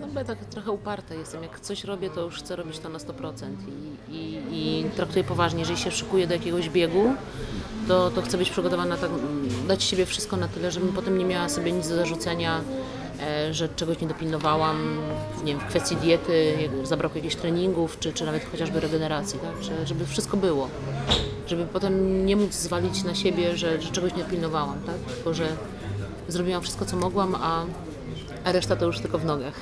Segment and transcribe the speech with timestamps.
[0.00, 1.42] No bo ja tak trochę uparta jestem.
[1.42, 3.46] Jak coś robię, to już chcę robić to na 100%
[4.08, 5.60] i, i, i traktuję poważnie.
[5.60, 7.14] Jeżeli się szykuję do jakiegoś biegu,
[7.88, 9.10] to, to chcę być przygotowana, tak,
[9.68, 12.60] dać siebie wszystko na tyle, żebym potem nie miała sobie nic do zarzucenia,
[13.20, 14.98] e, że czegoś nie dopilnowałam,
[15.44, 19.64] nie wiem, w kwestii diety, zabrakło jakichś treningów, czy, czy nawet chociażby regeneracji, tak?
[19.64, 20.68] że, żeby wszystko było.
[21.46, 25.14] Żeby potem nie móc zwalić na siebie, że, że czegoś nie dopilnowałam, tak?
[25.14, 25.46] tylko że
[26.28, 27.64] zrobiłam wszystko, co mogłam, a,
[28.44, 29.54] a reszta to już tylko w nogach.